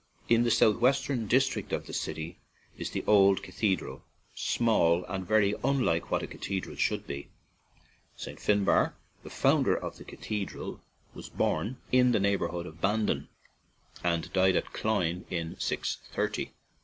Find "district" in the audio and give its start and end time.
1.27-1.71